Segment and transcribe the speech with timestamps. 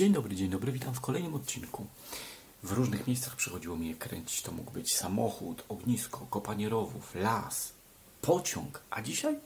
[0.00, 1.86] Dzień dobry, dzień dobry, witam w kolejnym odcinku.
[2.62, 4.42] W różnych miejscach przychodziło mi je kręcić.
[4.42, 7.72] To mógł być samochód, ognisko, kopanie rowów, las,
[8.22, 9.38] pociąg, a dzisiaj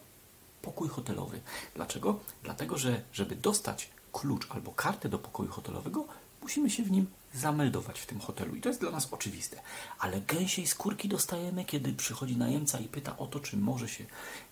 [0.62, 1.40] pokój hotelowy.
[1.75, 2.21] Dlaczego?
[2.43, 6.04] Dlatego, że żeby dostać klucz albo kartę do pokoju hotelowego,
[6.43, 8.55] musimy się w nim zameldować w tym hotelu.
[8.55, 9.61] I to jest dla nas oczywiste.
[9.99, 14.05] Ale gęsiej skórki dostajemy, kiedy przychodzi najemca i pyta o to, czy może się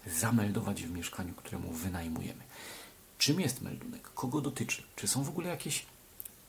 [0.07, 2.43] zameldować w mieszkaniu, któremu wynajmujemy.
[3.19, 4.11] Czym jest meldunek?
[4.15, 4.83] Kogo dotyczy?
[4.97, 5.87] Czy są w ogóle jakieś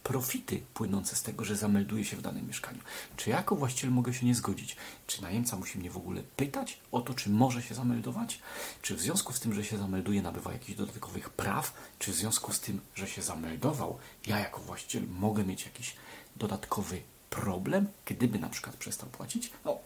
[0.04, 2.80] profity płynące z tego, że zamelduję się w danym mieszkaniu?
[3.18, 4.76] Czy ja jako właściciel mogę się nie zgodzić?
[5.08, 8.40] Czy najemca musi mnie w ogóle pytać o to, czy może się zameldować?
[8.82, 11.74] Czy w związku z tym, że się zamelduje, nabywa jakichś dodatkowych praw?
[12.00, 13.98] Czy w związku z tym, że się zameldował,
[14.28, 15.96] ja jako właściciel mogę mieć jakiś
[16.36, 19.52] dodatkowy problem, gdyby na przykład przestał płacić?
[19.66, 19.78] No,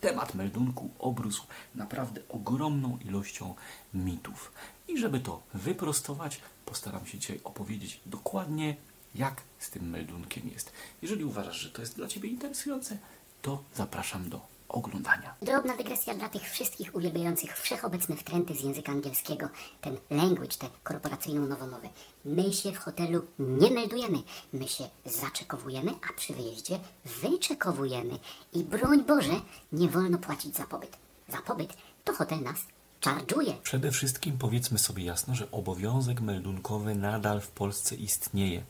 [0.00, 3.54] temat meldunku obrósł naprawdę ogromną ilością
[3.94, 4.52] mitów.
[4.88, 8.76] I żeby to wyprostować, postaram się dzisiaj opowiedzieć dokładnie,
[9.18, 10.72] jak z tym meldunkiem jest.
[11.02, 12.98] Jeżeli uważasz, że to jest dla Ciebie interesujące,
[13.42, 15.34] to zapraszam do oglądania.
[15.42, 19.48] Drobna dygresja dla tych wszystkich uwielbiających wszechobecne wtręty z języka angielskiego,
[19.80, 21.88] ten language, te korporacyjno-nowomowy.
[22.24, 24.18] My się w hotelu nie meldujemy,
[24.52, 26.78] my się zaczekowujemy, a przy wyjeździe
[27.22, 28.18] wyczekowujemy.
[28.52, 29.40] I broń Boże,
[29.72, 30.96] nie wolno płacić za pobyt.
[31.28, 32.56] Za pobyt to hotel nas
[33.00, 33.54] czarżuje.
[33.62, 38.62] Przede wszystkim powiedzmy sobie jasno, że obowiązek meldunkowy nadal w Polsce istnieje.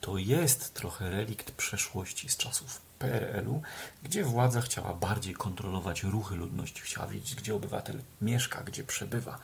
[0.00, 3.62] To jest trochę relikt przeszłości z czasów PRL-u,
[4.02, 9.38] gdzie władza chciała bardziej kontrolować ruchy ludności, chciała wiedzieć, gdzie obywatel mieszka, gdzie przebywa.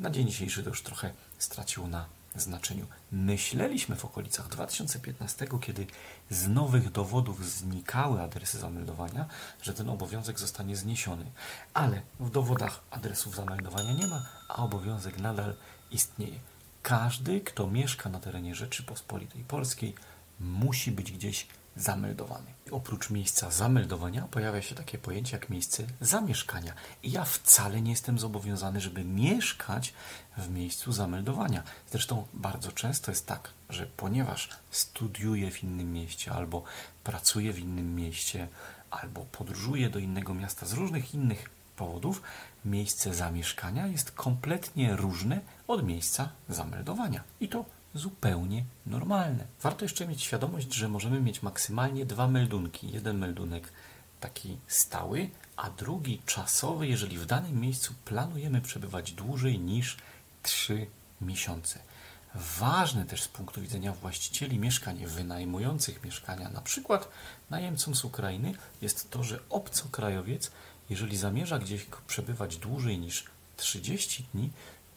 [0.00, 2.86] Na dzień dzisiejszy to już trochę straciło na znaczeniu.
[3.12, 5.86] Myśleliśmy w okolicach 2015, kiedy
[6.30, 9.26] z nowych dowodów znikały adresy zameldowania,
[9.62, 11.24] że ten obowiązek zostanie zniesiony.
[11.74, 15.54] Ale w dowodach adresów zameldowania nie ma, a obowiązek nadal
[15.90, 16.38] istnieje.
[16.82, 19.94] Każdy, kto mieszka na terenie Rzeczypospolitej Polskiej,
[20.40, 22.54] musi być gdzieś zameldowany.
[22.70, 26.72] Oprócz miejsca zameldowania pojawia się takie pojęcie jak miejsce zamieszkania.
[27.02, 29.94] I ja wcale nie jestem zobowiązany, żeby mieszkać
[30.36, 31.62] w miejscu zameldowania.
[31.90, 36.62] Zresztą bardzo często jest tak, że ponieważ studiuję w innym mieście, albo
[37.04, 38.48] pracuję w innym mieście,
[38.90, 42.22] albo podróżuję do innego miasta z różnych innych powodów,
[42.64, 47.22] miejsce zamieszkania jest kompletnie różne od miejsca zameldowania.
[47.40, 47.64] I to
[47.94, 49.44] zupełnie normalne.
[49.62, 52.92] Warto jeszcze mieć świadomość, że możemy mieć maksymalnie dwa meldunki.
[52.92, 53.72] Jeden meldunek
[54.20, 59.96] taki stały, a drugi czasowy, jeżeli w danym miejscu planujemy przebywać dłużej niż
[60.42, 60.86] 3
[61.20, 61.78] miesiące.
[62.34, 67.08] Ważne też z punktu widzenia właścicieli mieszkań wynajmujących mieszkania, na przykład
[67.50, 70.50] najemcom z Ukrainy, jest to, że obcokrajowiec,
[70.90, 73.24] jeżeli zamierza gdzieś przebywać dłużej niż
[73.56, 74.50] 30 dni,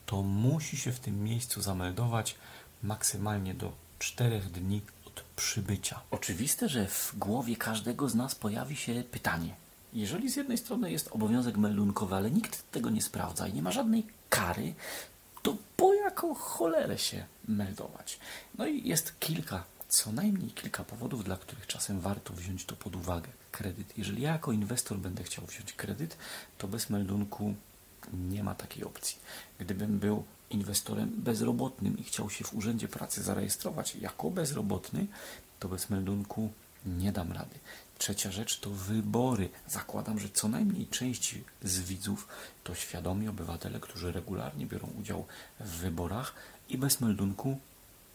[0.05, 2.35] to musi się w tym miejscu zameldować
[2.83, 6.01] maksymalnie do 4 dni od przybycia.
[6.11, 9.55] Oczywiste, że w głowie każdego z nas pojawi się pytanie.
[9.93, 13.71] Jeżeli z jednej strony jest obowiązek meldunkowy, ale nikt tego nie sprawdza i nie ma
[13.71, 14.73] żadnej kary,
[15.41, 18.19] to po jaką cholerę się meldować?
[18.57, 22.95] No i jest kilka, co najmniej kilka powodów, dla których czasem warto wziąć to pod
[22.95, 23.29] uwagę.
[23.51, 23.97] Kredyt.
[23.97, 26.17] Jeżeli ja jako inwestor będę chciał wziąć kredyt,
[26.57, 27.55] to bez meldunku
[28.13, 29.17] nie ma takiej opcji.
[29.59, 35.07] Gdybym był inwestorem bezrobotnym i chciał się w Urzędzie Pracy zarejestrować jako bezrobotny,
[35.59, 36.51] to bez meldunku
[36.85, 37.55] nie dam rady.
[37.97, 39.49] Trzecia rzecz to wybory.
[39.67, 42.27] Zakładam, że co najmniej część z widzów
[42.63, 45.25] to świadomi obywatele, którzy regularnie biorą udział
[45.59, 46.33] w wyborach
[46.69, 47.59] i bez meldunku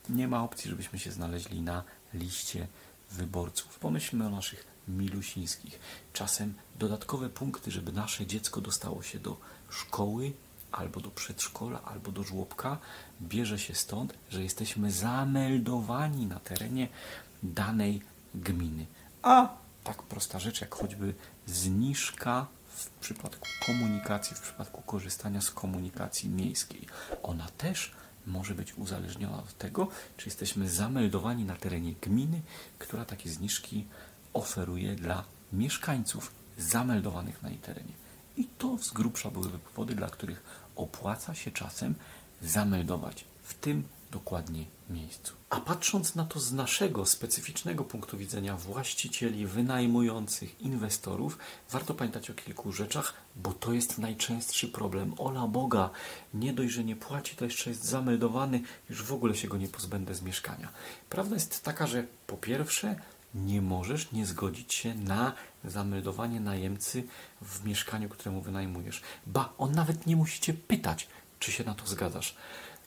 [0.08, 2.66] nie ma opcji, żebyśmy się znaleźli na liście
[3.10, 3.78] wyborców.
[3.78, 5.80] Pomyślmy o naszych milusińskich.
[6.12, 9.36] Czasem dodatkowe punkty, żeby nasze dziecko dostało się do
[9.70, 10.32] szkoły,
[10.72, 12.78] albo do przedszkola, albo do żłobka,
[13.22, 16.88] bierze się stąd, że jesteśmy zameldowani na terenie
[17.42, 18.02] danej
[18.34, 18.86] gminy.
[19.22, 19.48] A
[19.84, 21.14] tak prosta rzecz, jak choćby
[21.46, 22.46] zniżka
[22.76, 26.86] w przypadku komunikacji, w przypadku korzystania z komunikacji miejskiej.
[27.22, 27.94] Ona też
[28.28, 32.40] może być uzależniona od tego, czy jesteśmy zameldowani na terenie gminy,
[32.78, 33.86] która takie zniżki
[34.32, 37.92] oferuje dla mieszkańców zameldowanych na jej terenie.
[38.36, 40.42] I to z grubsza byłyby powody, dla których
[40.76, 41.94] opłaca się czasem
[42.42, 45.32] zameldować w tym dokładnie miejscu.
[45.50, 51.38] A patrząc na to z naszego specyficznego punktu widzenia właścicieli, wynajmujących, inwestorów,
[51.70, 55.14] warto pamiętać o kilku rzeczach, bo to jest najczęstszy problem.
[55.18, 55.90] Ola Boga,
[56.34, 58.60] nie dość, że nie płaci, to jeszcze jest zameldowany,
[58.90, 60.68] już w ogóle się go nie pozbędę z mieszkania.
[61.10, 62.96] Prawda jest taka, że po pierwsze,
[63.34, 65.32] nie możesz nie zgodzić się na
[65.64, 67.04] zameldowanie najemcy
[67.42, 69.02] w mieszkaniu, któremu wynajmujesz.
[69.26, 71.08] Ba, on nawet nie musi cię pytać,
[71.38, 72.36] czy się na to zgadzasz.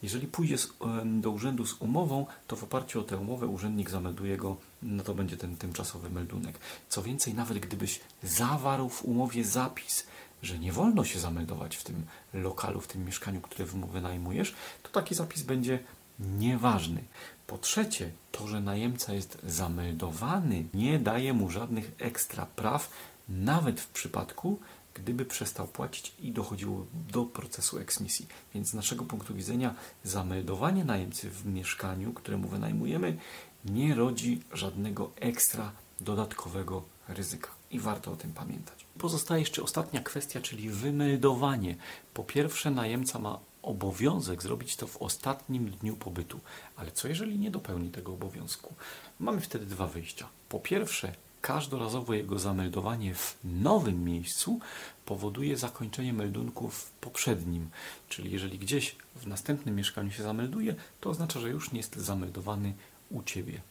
[0.04, 4.38] Jeżeli pójdzie em, do urzędu z umową, to w oparciu o tę umowę urzędnik zamelduje
[4.38, 6.60] go, no to będzie ten tymczasowy meldunek.
[6.90, 10.08] Co więcej, nawet gdybyś zawarł w umowie zapis,
[10.44, 15.16] że nie wolno się zameldować w tym lokalu, w tym mieszkaniu, które wynajmujesz, to taki
[15.16, 15.80] zapis będzie
[16.20, 17.04] nieważny.
[17.48, 22.90] Po trzecie, to, że najemca jest zameldowany, nie daje mu żadnych ekstra praw,
[23.30, 24.60] nawet w przypadku,
[24.94, 28.28] gdyby przestał płacić i dochodziło do procesu eksmisji.
[28.54, 33.18] Więc z naszego punktu widzenia zameldowanie najemcy w mieszkaniu, któremu wynajmujemy,
[33.66, 35.72] nie rodzi żadnego ekstra
[36.02, 37.50] dodatkowego ryzyka.
[37.72, 38.86] I warto o tym pamiętać.
[38.98, 41.76] Pozostaje jeszcze ostatnia kwestia, czyli wymeldowanie.
[42.14, 46.40] Po pierwsze, najemca ma obowiązek zrobić to w ostatnim dniu pobytu.
[46.76, 48.74] Ale co jeżeli nie dopełni tego obowiązku?
[49.20, 50.28] Mamy wtedy dwa wyjścia.
[50.50, 54.60] Po pierwsze, każdorazowo jego zameldowanie w nowym miejscu
[55.06, 57.70] powoduje zakończenie meldunku w poprzednim.
[58.10, 62.74] Czyli jeżeli gdzieś w następnym mieszkaniu się zamelduje, to oznacza, że już nie jest zameldowany
[63.10, 63.62] u Ciebie.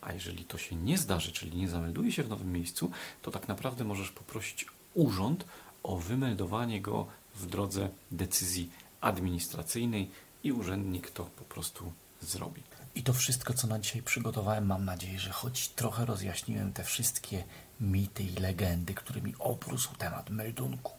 [0.00, 2.90] A jeżeli to się nie zdarzy, czyli nie zamelduje się w nowym miejscu,
[3.22, 5.44] to tak naprawdę możesz poprosić urząd
[5.82, 8.70] o wymeldowanie go w drodze decyzji
[9.00, 10.10] administracyjnej
[10.44, 12.62] i urzędnik to po prostu zrobi.
[12.98, 17.44] I to wszystko, co na dzisiaj przygotowałem, mam nadzieję, że choć trochę rozjaśniłem te wszystkie
[17.80, 20.92] mity i legendy, którymi obrósł temat meldunku.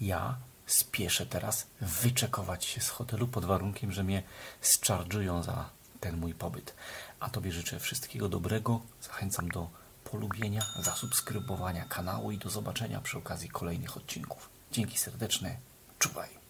[0.00, 4.22] Ja spieszę teraz wyczekować się z hotelu pod warunkiem, że mnie
[4.60, 5.70] zczarżują za
[6.00, 6.74] ten mój pobyt.
[7.20, 8.80] A Tobie życzę wszystkiego dobrego.
[9.00, 9.70] Zachęcam do
[10.04, 14.50] polubienia, zasubskrybowania kanału i do zobaczenia przy okazji kolejnych odcinków.
[14.70, 15.56] Dzięki serdeczne.
[15.98, 16.41] Czuwaj.